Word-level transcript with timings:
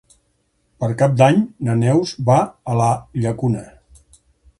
Per 0.83 0.87
Cap 1.01 1.11
d'Any 1.19 1.37
na 1.67 1.75
Neus 1.81 2.13
va 2.31 2.39
a 2.73 2.79
la 2.81 2.89
Llacuna. 3.25 3.63